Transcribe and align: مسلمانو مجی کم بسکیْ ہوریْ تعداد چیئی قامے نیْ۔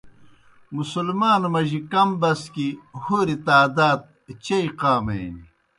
مسلمانو 0.75 1.47
مجی 1.53 1.79
کم 1.91 2.09
بسکیْ 2.21 2.67
ہوریْ 3.03 3.35
تعداد 3.45 3.99
چیئی 4.43 4.67
قامے 4.79 5.21
نیْ۔ 5.33 5.43